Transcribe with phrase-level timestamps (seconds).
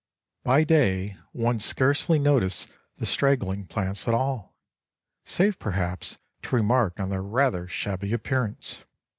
[0.43, 4.55] By day one scarcely noticed the straggling plants at all,
[5.25, 8.83] save perhaps to remark on their rather shabby appearance.